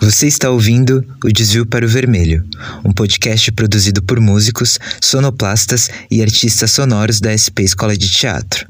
Você 0.00 0.26
está 0.26 0.50
ouvindo 0.50 1.04
o 1.24 1.28
Desvio 1.28 1.64
para 1.64 1.86
o 1.86 1.88
Vermelho, 1.88 2.44
um 2.84 2.92
podcast 2.92 3.52
produzido 3.52 4.02
por 4.02 4.18
músicos, 4.18 4.78
sonoplastas 5.00 5.88
e 6.10 6.20
artistas 6.20 6.72
sonoros 6.72 7.20
da 7.20 7.30
SP 7.32 7.62
Escola 7.62 7.96
de 7.96 8.10
Teatro. 8.10 8.66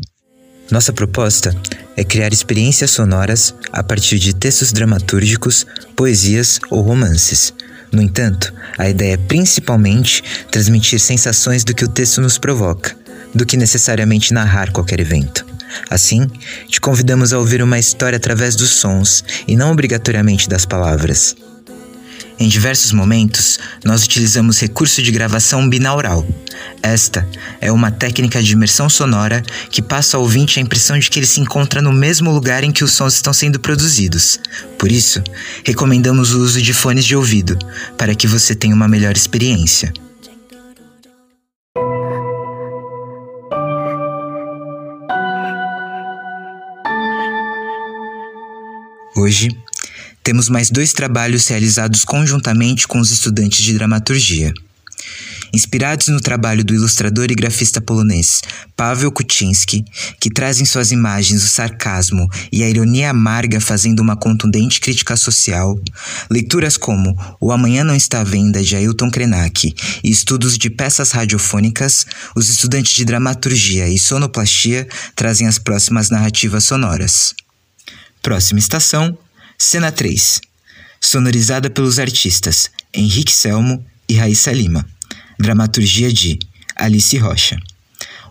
Nossa 0.71 0.93
proposta 0.93 1.57
é 1.97 2.05
criar 2.05 2.33
experiências 2.33 2.91
sonoras 2.91 3.55
a 3.73 3.83
partir 3.83 4.19
de 4.19 4.35
textos 4.35 4.71
dramatúrgicos, 4.71 5.67
poesias 5.97 6.61
ou 6.71 6.83
romances. 6.83 7.55
No 7.93 8.01
entanto, 8.01 8.53
a 8.79 8.89
ideia 8.89 9.15
é 9.15 9.17
principalmente 9.17 10.23
transmitir 10.51 11.01
sensações 11.01 11.65
do 11.65 11.75
que 11.75 11.85
o 11.85 11.89
texto 11.89 12.21
nos 12.21 12.39
provoca, 12.39 12.97
do 13.35 13.45
que 13.45 13.57
necessariamente 13.57 14.33
narrar 14.33 14.73
qualquer 14.73 15.01
evento. 15.01 15.45
Assim, 15.89 16.27
te 16.69 16.81
convidamos 16.81 17.33
a 17.33 17.39
ouvir 17.39 17.63
uma 17.63 17.79
história 17.79 18.17
através 18.17 18.57
dos 18.57 18.71
sons 18.71 19.25
e 19.47 19.57
não 19.57 19.73
obrigatoriamente 19.73 20.49
das 20.49 20.65
palavras. 20.65 21.37
Em 22.41 22.49
diversos 22.49 22.91
momentos, 22.93 23.59
nós 23.85 24.03
utilizamos 24.03 24.59
recurso 24.59 25.03
de 25.03 25.13
gravação 25.13 25.69
binaural. 25.69 26.27
Esta 26.83 27.29
é 27.61 27.71
uma 27.71 27.91
técnica 27.91 28.43
de 28.43 28.55
imersão 28.55 28.89
sonora 28.89 29.43
que 29.71 29.83
passa 29.83 30.17
ao 30.17 30.23
ouvinte 30.23 30.59
a 30.59 30.63
impressão 30.63 30.99
de 30.99 31.11
que 31.11 31.19
ele 31.19 31.27
se 31.27 31.39
encontra 31.39 31.83
no 31.83 31.93
mesmo 31.93 32.33
lugar 32.33 32.65
em 32.65 32.73
que 32.73 32.83
os 32.83 32.93
sons 32.93 33.13
estão 33.13 33.35
sendo 33.35 33.61
produzidos. 33.61 34.41
Por 34.79 34.91
isso, 34.91 35.23
recomendamos 35.67 36.33
o 36.33 36.39
uso 36.39 36.63
de 36.63 36.73
fones 36.73 37.05
de 37.05 37.15
ouvido, 37.15 37.59
para 37.99 38.15
que 38.15 38.27
você 38.27 38.55
tenha 38.55 38.75
uma 38.75 38.89
melhor 38.89 39.15
experiência. 39.15 39.93
Hoje, 49.15 49.51
temos 50.23 50.49
mais 50.49 50.71
dois 50.71 50.93
trabalhos 50.93 51.47
realizados 51.49 52.05
conjuntamente 52.05 52.87
com 52.87 52.99
os 52.99 53.11
estudantes 53.11 53.63
de 53.63 53.75
dramaturgia. 53.75 54.53
Inspirados 55.53 56.07
no 56.09 56.21
trabalho 56.21 56.65
do 56.65 56.73
ilustrador 56.73 57.31
e 57.31 57.35
grafista 57.35 57.81
polonês 57.81 58.41
Paweł 58.77 59.11
Kuczynski, 59.11 59.85
que 60.21 60.31
traz 60.31 60.61
em 60.61 60.65
suas 60.65 60.93
imagens 60.93 61.43
o 61.43 61.49
sarcasmo 61.49 62.29
e 62.53 62.63
a 62.63 62.69
ironia 62.69 63.11
amarga 63.11 63.61
fazendo 63.61 63.99
uma 64.01 64.17
contundente 64.17 64.81
crítica 64.81 65.17
social, 65.17 65.79
leituras 66.31 66.77
como 66.77 67.17
O 67.41 67.51
Amanhã 67.51 67.83
Não 67.83 67.97
Está 67.97 68.21
à 68.21 68.25
Venda, 68.25 68.63
de 68.63 68.77
Ailton 68.77 69.11
Krenak, 69.11 69.75
e 70.05 70.11
estudos 70.11 70.57
de 70.57 70.71
peças 70.71 71.11
radiofônicas, 71.11 72.07
os 72.37 72.49
estudantes 72.49 72.95
de 72.95 73.05
dramaturgia 73.05 73.89
e 73.89 73.99
sonoplastia 73.99 74.87
trazem 75.17 75.49
as 75.49 75.59
próximas 75.59 76.11
narrativas 76.11 76.63
sonoras. 76.63 77.35
Próxima 78.23 78.61
estação, 78.61 79.19
Cena 79.63 79.93
3. 79.93 80.41
Sonorizada 80.99 81.69
pelos 81.69 81.99
artistas 81.99 82.71
Henrique 82.95 83.31
Selmo 83.31 83.85
e 84.09 84.15
Raíssa 84.17 84.51
Lima. 84.51 84.87
Dramaturgia 85.39 86.11
de 86.11 86.39
Alice 86.75 87.15
Rocha. 87.19 87.59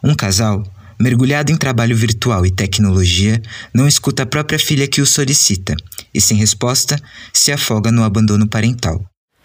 Um 0.03 0.15
casal, 0.15 0.63
mergulhado 0.99 1.51
em 1.51 1.55
trabalho 1.55 1.95
virtual 1.95 2.47
e 2.47 2.49
tecnologia, 2.51 3.39
não 3.71 3.87
escuta 3.87 4.23
a 4.23 4.25
própria 4.25 4.57
filha 4.57 4.87
que 4.87 5.01
o 5.01 5.05
solicita 5.05 5.75
e, 6.11 6.19
sem 6.19 6.35
resposta, 6.35 6.99
se 7.31 7.51
afoga 7.51 7.91
no 7.91 8.03
abandono 8.03 8.47
parental. 8.47 8.99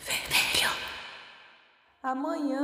Vermelho. 0.06 0.70
Amanhã, 2.02 2.63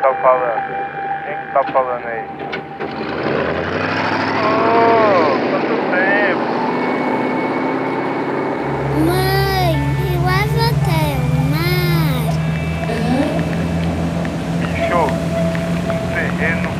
tá 0.00 0.14
falando. 0.14 0.62
Quem 1.24 1.36
que 1.36 1.52
tá 1.52 1.62
falando 1.72 2.06
aí? 2.06 2.24
Ô, 4.66 4.78
quanto 5.50 5.74
tempo? 5.90 6.48
Mãe, 9.06 9.70
eu 10.14 10.22
até 10.28 11.04
o 11.20 11.36
mar. 11.50 12.22
Bicho, 14.58 15.02
um 15.86 16.00
terreno 16.14 16.70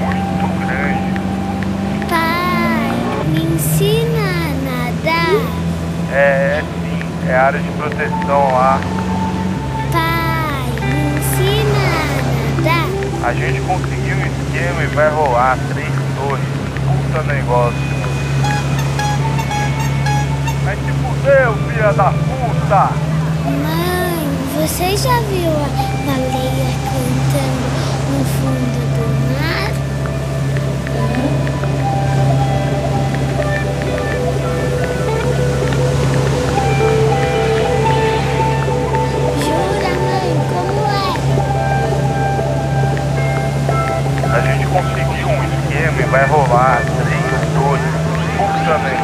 muito 0.00 0.46
grande. 0.66 1.10
Pai, 2.08 2.88
me 3.28 3.42
ensina 3.54 4.24
a 4.24 4.56
nadar. 4.64 5.34
É, 6.12 6.16
é 6.16 6.62
sim, 6.62 7.28
é 7.28 7.36
área 7.36 7.60
de 7.60 7.70
proteção 7.72 8.42
lá. 8.52 8.80
A 13.22 13.34
gente 13.34 13.60
conseguiu 13.60 14.16
um 14.16 14.26
esquema 14.26 14.82
e 14.82 14.86
vai 14.94 15.10
rolar 15.10 15.58
três 15.72 15.92
torres. 16.16 16.44
Puta 16.86 17.22
negócio. 17.24 17.78
Vai 20.64 20.76
se 20.76 20.92
fudeu, 20.92 21.54
filha 21.68 21.92
da 21.92 22.12
puta! 22.12 22.90
Mãe, 23.44 24.28
você 24.56 24.96
já 24.96 25.20
viu 25.20 25.50
a 25.50 25.89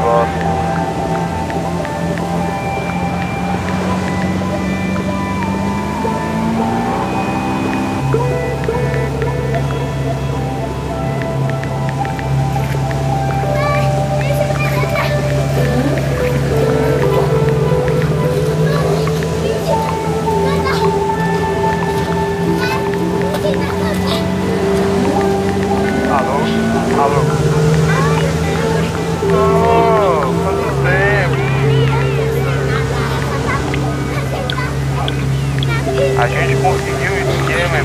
Puta 0.06 0.55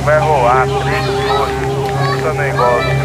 vai 0.03 0.19
rolar 0.19 0.65
três 0.65 1.05
torres. 1.05 1.71
Puta 2.15 2.33
negócio. 2.33 3.01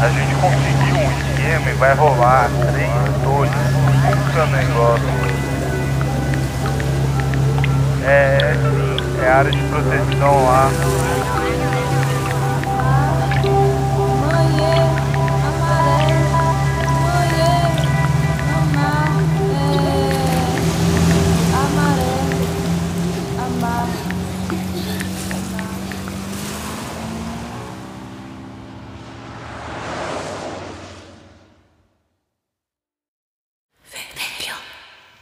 A 0.00 0.08
gente 0.10 0.34
conseguiu 0.36 0.94
um 0.94 1.10
esquema 1.10 1.70
e 1.70 1.74
vai 1.74 1.94
rolar 1.94 2.50
três 2.72 2.90
torres. 3.22 3.52
Puta 4.26 4.46
negócio. 4.46 5.08
É, 8.04 8.38
é 9.22 9.28
é 9.28 9.30
área 9.30 9.50
de 9.50 9.62
proteção 9.64 10.44
lá. 10.44 10.70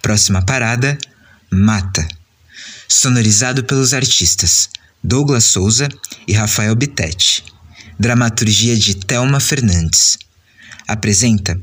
Próxima 0.07 0.41
parada: 0.41 0.97
Mata. 1.51 2.07
Sonorizado 2.89 3.65
pelos 3.65 3.93
artistas 3.93 4.71
Douglas 5.03 5.45
Souza 5.45 5.89
e 6.29 6.33
Rafael 6.33 6.75
Bittetti. 6.77 7.45
Dramaturgia 7.99 8.77
de 8.77 8.95
Thelma 8.95 9.41
Fernandes. 9.41 10.17
Apresenta, 10.87 11.61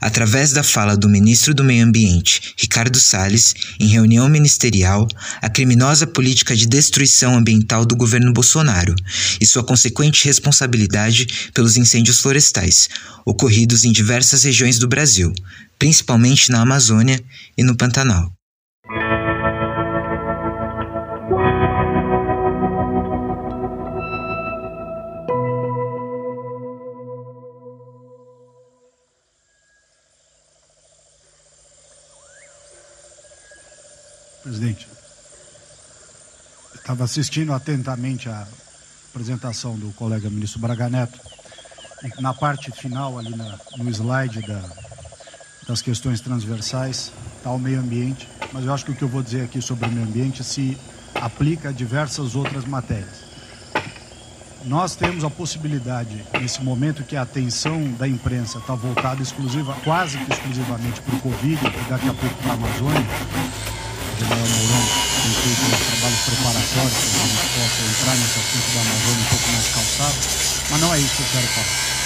através 0.00 0.52
da 0.52 0.62
fala 0.62 0.96
do 0.96 1.08
ministro 1.08 1.54
do 1.54 1.64
Meio 1.64 1.84
Ambiente, 1.84 2.54
Ricardo 2.56 2.98
Salles, 2.98 3.54
em 3.78 3.86
reunião 3.86 4.28
ministerial, 4.28 5.06
a 5.40 5.48
criminosa 5.48 6.06
política 6.06 6.54
de 6.54 6.66
destruição 6.66 7.36
ambiental 7.36 7.84
do 7.84 7.96
governo 7.96 8.32
Bolsonaro 8.32 8.94
e 9.40 9.46
sua 9.46 9.64
consequente 9.64 10.24
responsabilidade 10.24 11.50
pelos 11.54 11.76
incêndios 11.76 12.20
florestais 12.20 12.88
ocorridos 13.24 13.84
em 13.84 13.92
diversas 13.92 14.42
regiões 14.42 14.78
do 14.78 14.88
Brasil, 14.88 15.32
principalmente 15.78 16.50
na 16.50 16.60
Amazônia 16.60 17.22
e 17.56 17.62
no 17.62 17.76
Pantanal. 17.76 18.32
Presidente, 34.62 34.86
estava 36.76 37.02
assistindo 37.02 37.52
atentamente 37.52 38.28
a 38.28 38.46
apresentação 39.10 39.76
do 39.76 39.92
colega 39.94 40.30
ministro 40.30 40.60
Braga 40.60 40.88
Neto. 40.88 41.18
Na 42.20 42.32
parte 42.32 42.70
final, 42.70 43.18
ali 43.18 43.34
na, 43.34 43.58
no 43.76 43.90
slide 43.90 44.40
da, 44.42 44.62
das 45.66 45.82
questões 45.82 46.20
transversais, 46.20 47.10
está 47.38 47.50
o 47.50 47.58
meio 47.58 47.80
ambiente. 47.80 48.28
Mas 48.52 48.64
eu 48.64 48.72
acho 48.72 48.84
que 48.84 48.92
o 48.92 48.94
que 48.94 49.02
eu 49.02 49.08
vou 49.08 49.20
dizer 49.20 49.42
aqui 49.42 49.60
sobre 49.60 49.88
o 49.88 49.90
meio 49.90 50.06
ambiente 50.06 50.44
se 50.44 50.78
aplica 51.16 51.70
a 51.70 51.72
diversas 51.72 52.36
outras 52.36 52.64
matérias. 52.64 53.32
Nós 54.64 54.94
temos 54.94 55.24
a 55.24 55.30
possibilidade, 55.30 56.24
nesse 56.40 56.62
momento 56.62 57.02
que 57.02 57.16
a 57.16 57.22
atenção 57.22 57.90
da 57.94 58.06
imprensa 58.06 58.58
está 58.58 58.76
voltada 58.76 59.20
exclusiva, 59.20 59.76
quase 59.82 60.18
que 60.18 60.32
exclusivamente 60.32 61.00
para 61.02 61.16
o 61.16 61.20
Covid, 61.20 61.66
e 61.66 61.90
daqui 61.90 62.08
a 62.08 62.14
pouco 62.14 62.36
para 62.36 62.52
a 62.52 62.54
Amazônia, 62.54 63.71
general 64.22 64.46
Mourão 64.46 64.86
tem 65.22 65.32
feito 65.42 65.62
uns 65.66 65.86
trabalhos 65.86 66.20
preparatórios 66.20 66.94
para 66.94 67.10
que 67.10 67.16
a 67.16 67.26
gente 67.26 67.46
possa 67.58 67.82
entrar 67.82 68.14
nesse 68.16 68.38
assunto 68.38 68.68
da 68.74 68.80
Amazônia 68.80 69.20
um 69.20 69.28
pouco 69.28 69.48
mais 69.50 69.68
calçado, 69.68 70.16
mas 70.70 70.80
não 70.80 70.94
é 70.94 70.98
isso 70.98 71.16
que 71.16 71.22
eu 71.22 71.28
quero 71.32 71.46
falar. 71.48 72.02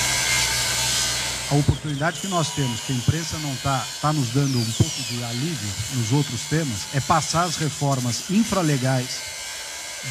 A 1.48 1.54
oportunidade 1.54 2.20
que 2.20 2.28
nós 2.28 2.48
temos, 2.50 2.80
que 2.80 2.92
a 2.92 2.96
imprensa 2.96 3.38
não 3.38 3.52
está 3.52 3.86
tá 4.00 4.12
nos 4.12 4.28
dando 4.30 4.58
um 4.58 4.72
pouco 4.72 5.02
de 5.08 5.22
alívio 5.24 5.68
nos 5.94 6.12
outros 6.12 6.40
temas, 6.50 6.78
é 6.94 7.00
passar 7.00 7.44
as 7.44 7.56
reformas 7.56 8.30
infralegais 8.30 9.20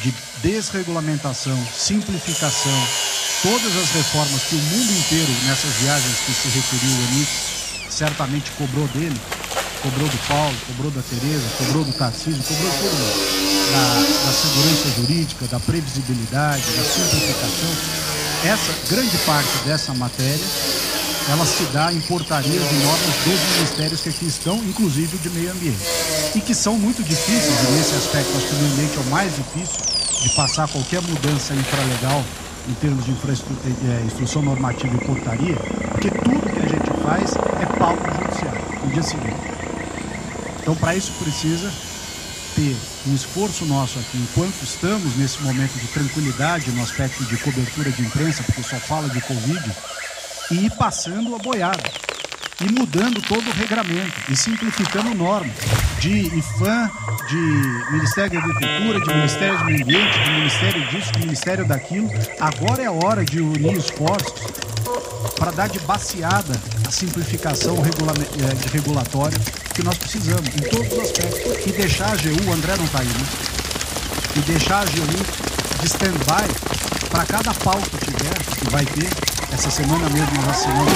de 0.02 0.14
desregulamentação, 0.42 1.58
simplificação, 1.76 2.88
todas 3.42 3.76
as 3.76 3.90
reformas 3.90 4.42
que 4.44 4.54
o 4.54 4.58
mundo 4.58 4.92
inteiro, 4.92 5.32
nessas 5.44 5.74
viagens 5.74 6.18
que 6.24 6.32
se 6.32 6.48
referiu 6.48 6.90
o 6.90 7.02
Enis, 7.08 7.28
certamente 7.90 8.50
cobrou 8.52 8.86
dele, 8.88 9.18
cobrou 9.82 10.08
do 10.08 10.18
Paulo, 10.28 10.56
cobrou 10.66 10.90
da 10.90 11.02
Tereza, 11.02 11.44
cobrou 11.58 11.84
do 11.84 11.92
Tarcísio, 11.92 12.42
cobrou 12.42 12.70
todo 12.72 12.92
mundo. 12.92 13.46
Da, 13.72 14.26
da 14.26 14.32
segurança 14.32 15.00
jurídica, 15.00 15.46
da 15.46 15.60
previsibilidade, 15.60 16.62
da 16.62 16.84
simplificação. 16.84 17.70
Essa 18.44 18.72
grande 18.88 19.16
parte 19.18 19.50
dessa 19.64 19.92
matéria, 19.94 20.46
ela 21.28 21.44
se 21.44 21.64
dá 21.72 21.92
em 21.92 22.00
portarias 22.02 22.62
e 22.70 22.74
normas 22.74 23.14
dos 23.24 23.56
ministérios 23.56 24.00
que 24.00 24.08
aqui 24.08 24.26
estão, 24.26 24.56
inclusive 24.58 25.18
de 25.18 25.30
meio 25.30 25.50
ambiente. 25.50 25.82
E 26.34 26.40
que 26.40 26.54
são 26.54 26.78
muito 26.78 27.02
difíceis, 27.02 27.60
e 27.68 27.72
nesse 27.72 27.94
aspecto 27.96 28.36
acho 28.36 28.46
que 28.46 28.54
o 28.54 28.58
meio 28.58 28.72
ambiente 28.72 28.96
é 28.96 29.00
o 29.00 29.06
mais 29.06 29.32
difícil 29.34 29.96
de 30.22 30.30
passar 30.36 30.68
qualquer 30.68 31.02
mudança 31.02 31.54
infralegal 31.54 32.24
em 32.68 32.74
termos 32.74 33.04
de 33.04 33.12
infraestrutura, 33.12 33.74
é, 33.84 34.06
instrução 34.06 34.42
normativa 34.42 34.94
e 34.94 35.04
portaria, 35.04 35.56
porque 35.90 36.10
tudo 36.10 36.40
que 36.52 36.58
a 36.58 36.68
gente 36.68 37.02
faz 37.02 37.34
é 37.60 37.78
pauta 37.78 38.10
judiciária 38.12 38.60
no 38.82 38.90
dia 38.92 39.02
seguinte. 39.02 39.45
Então, 40.66 40.74
para 40.74 40.96
isso 40.96 41.12
precisa 41.12 41.72
ter 42.56 42.76
um 43.06 43.14
esforço 43.14 43.64
nosso 43.66 44.00
aqui, 44.00 44.18
enquanto 44.18 44.64
estamos 44.64 45.16
nesse 45.16 45.40
momento 45.40 45.78
de 45.78 45.86
tranquilidade 45.86 46.72
no 46.72 46.82
aspecto 46.82 47.24
de 47.24 47.36
cobertura 47.36 47.88
de 47.92 48.02
imprensa, 48.02 48.42
porque 48.42 48.64
só 48.64 48.74
fala 48.74 49.08
de 49.08 49.20
Covid, 49.20 49.72
e 50.50 50.66
ir 50.66 50.70
passando 50.72 51.36
a 51.36 51.38
boiada, 51.38 51.88
e 52.60 52.72
mudando 52.72 53.22
todo 53.28 53.48
o 53.48 53.52
regramento, 53.52 54.12
e 54.28 54.34
simplificando 54.34 55.14
normas 55.14 55.54
de 56.00 56.36
IFAM, 56.36 56.90
de 57.28 57.92
Ministério 57.92 58.32
da 58.32 58.38
Agricultura, 58.40 59.00
de 59.00 59.14
Ministério 59.14 59.58
do 59.58 59.64
Meio 59.66 59.82
Ambiente, 59.84 60.18
de 60.18 60.30
Ministério 60.32 60.88
disso, 60.88 61.12
de 61.12 61.18
Ministério 61.20 61.64
daquilo. 61.64 62.10
Agora 62.40 62.82
é 62.82 62.86
a 62.86 62.92
hora 62.92 63.24
de 63.24 63.40
unir 63.40 63.76
esforços 63.76 64.34
para 65.38 65.50
dar 65.52 65.68
de 65.68 65.78
baseada 65.80 66.54
a 66.86 66.90
simplificação 66.90 67.80
regulame- 67.80 68.26
eh, 68.40 68.56
regulatória 68.72 69.38
que 69.74 69.82
nós 69.82 69.96
precisamos, 69.98 70.48
em 70.48 70.62
todos 70.70 70.92
os 70.92 70.98
aspectos. 70.98 71.66
E 71.66 71.72
deixar 71.72 72.06
a 72.06 72.12
AGU, 72.12 72.48
o 72.48 72.52
André 72.52 72.74
não 72.76 72.84
está 72.84 73.00
aí, 73.00 73.06
né? 73.06 73.26
E 74.36 74.40
deixar 74.40 74.76
a 74.76 74.80
AGU 74.80 75.06
de 75.80 75.86
stand-by 75.86 76.46
para 77.10 77.24
cada 77.26 77.52
pauta 77.54 77.86
que 77.98 78.06
tiver, 78.06 78.34
que 78.58 78.70
vai 78.70 78.84
ter. 78.84 79.08
Essa 79.52 79.70
semana 79.70 80.08
mesmo 80.10 80.32
nós 80.42 80.50
assinamos 80.50 80.92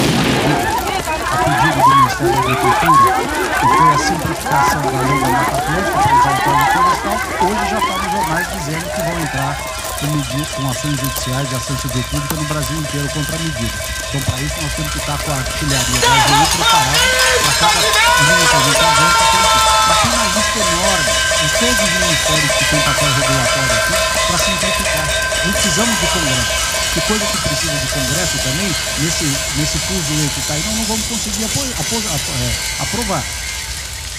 a 1.31 1.37
pedido 1.37 1.81
do 1.81 1.95
Ministério 1.95 2.33
da 2.33 2.39
Agricultura, 2.39 3.15
que 3.59 3.67
foi 3.77 3.93
a 3.93 3.97
simplificação 3.97 4.81
da 4.81 5.01
lei 5.01 5.21
da 5.21 5.29
Mata 5.29 5.57
Atlântica 5.57 5.97
o 5.97 6.41
Código 6.43 6.71
Florestal. 6.73 7.17
Hoje 7.47 7.69
já 7.71 7.79
está 7.79 7.97
nos 7.97 8.11
jornais 8.11 8.47
dizendo 8.53 8.85
que 8.93 9.01
vão 9.01 9.19
entrar 9.21 9.57
com, 10.01 10.61
com 10.61 10.69
ações 10.69 10.99
judiciais 10.99 11.47
de 11.49 11.55
ação 11.55 11.77
civil 11.77 12.03
pública 12.09 12.35
no 12.35 12.45
Brasil 12.45 12.77
inteiro 12.77 13.09
contra 13.09 13.35
a 13.35 13.39
medida. 13.39 13.73
Então, 14.09 14.21
para 14.21 14.41
isso, 14.41 14.55
nós 14.61 14.73
temos 14.73 14.91
que 14.91 14.97
estar 14.97 15.17
com 15.19 15.31
a 15.31 15.35
artilharia 15.35 15.99
AGU 16.01 16.47
preparada 16.57 17.31
para 17.41 17.53
cada 17.61 17.79
a 17.81 18.61
gente 18.61 18.83
avança. 18.83 19.23
Tem 19.31 19.61
mas 19.87 20.01
tem 20.01 20.11
uma 20.11 20.25
lista 20.25 20.59
enorme 20.59 21.11
em 21.41 21.49
todos 21.59 21.81
os 21.81 21.93
ministérios 21.99 22.51
que 22.51 22.65
têm 22.65 22.79
papel 22.81 23.13
regulatório 23.13 23.71
aqui 23.71 23.93
para 24.27 24.37
simplificar. 24.37 25.07
Não 25.45 25.53
precisamos 25.53 25.99
de 25.99 26.07
Congresso. 26.07 26.71
Que 26.93 27.01
coisa 27.01 27.25
que 27.25 27.37
precisa 27.37 27.73
de 27.73 27.87
Congresso 27.87 28.37
também, 28.43 28.75
nesse, 28.99 29.25
nesse 29.55 29.77
fuso 29.79 30.29
que 30.33 30.39
está 30.39 30.53
aí, 30.53 30.63
nós 30.65 30.75
não 30.75 30.85
vamos 30.85 31.05
conseguir 31.07 31.45
apo, 31.45 31.61
apo, 31.61 31.95
apo, 31.95 32.31
é, 32.41 32.83
aprovar. 32.83 33.23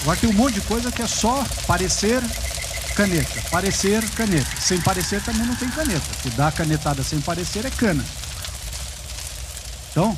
Agora 0.02 0.18
tem 0.18 0.30
um 0.30 0.32
monte 0.32 0.54
de 0.54 0.60
coisa 0.62 0.90
que 0.90 1.02
é 1.02 1.06
só 1.06 1.44
parecer 1.66 2.22
caneta. 2.92 3.42
Parecer 3.50 4.08
caneta. 4.10 4.60
Sem 4.60 4.80
parecer 4.80 5.22
também 5.22 5.46
não 5.46 5.54
tem 5.56 5.68
caneta. 5.68 6.06
Se 6.22 6.30
dá 6.30 6.52
canetada 6.52 7.02
sem 7.02 7.20
parecer 7.20 7.64
é 7.64 7.70
cana. 7.70 8.04
Então, 9.90 10.16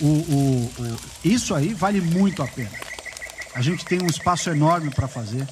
o, 0.00 0.06
o, 0.06 0.72
o, 0.78 0.96
isso 1.24 1.54
aí 1.54 1.74
vale 1.74 2.00
muito 2.00 2.42
a 2.42 2.46
pena. 2.46 2.70
A 3.54 3.62
gente 3.62 3.84
tem 3.84 4.00
um 4.02 4.06
espaço 4.06 4.48
enorme 4.50 4.90
para 4.90 5.08
fazer. 5.08 5.46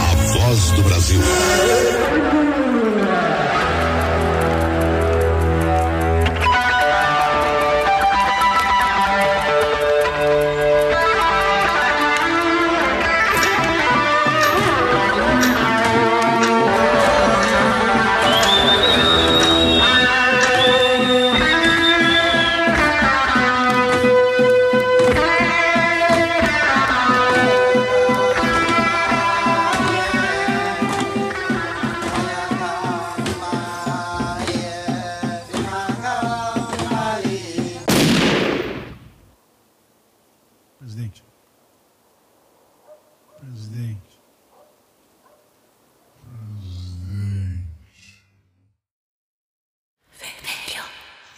A 0.00 0.14
voz 0.32 0.70
do 0.70 0.82
Brasil. 0.82 1.20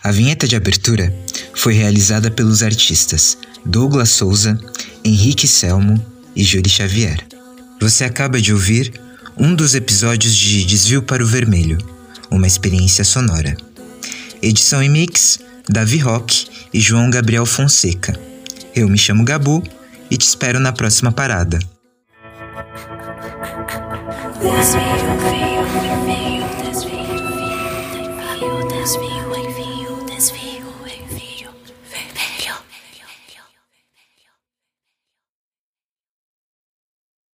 A 0.07 0.13
vinheta 0.13 0.47
de 0.47 0.55
abertura 0.55 1.13
foi 1.53 1.75
realizada 1.75 2.31
pelos 2.31 2.63
artistas 2.63 3.37
Douglas 3.65 4.11
Souza, 4.11 4.57
Henrique 5.05 5.49
Selmo 5.49 6.01
e 6.37 6.45
Júri 6.45 6.71
Xavier. 6.71 7.27
Você 7.81 8.05
acaba 8.05 8.41
de 8.41 8.53
ouvir 8.53 8.93
um 9.37 9.53
dos 9.53 9.75
episódios 9.75 10.33
de 10.33 10.65
Desvio 10.65 11.03
para 11.03 11.25
o 11.25 11.27
Vermelho, 11.27 11.77
uma 12.31 12.47
experiência 12.47 13.03
sonora. 13.03 13.57
Edição 14.41 14.81
e 14.81 14.89
mix: 14.89 15.41
Davi 15.69 15.99
Roque 15.99 16.47
e 16.73 16.79
João 16.79 17.11
Gabriel 17.11 17.45
Fonseca. 17.45 18.17
Eu 18.77 18.89
me 18.89 18.97
chamo 18.97 19.25
Gabu 19.25 19.61
e 20.09 20.17
te 20.17 20.25
espero 20.25 20.61
na 20.61 20.71
próxima 20.71 21.11
parada. 21.11 21.59